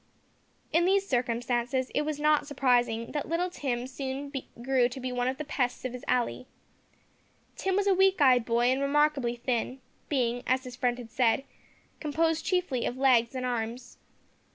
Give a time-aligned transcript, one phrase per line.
[0.73, 5.27] In these circumstances, it was not surprising that little Tim soon grew to be one
[5.27, 6.47] of the pests of his alley.
[7.55, 9.79] Tim was a weak eyed boy, and remarkably thin,
[10.09, 11.43] being, as his friend had said,
[11.99, 13.99] composed chiefly of legs and arms.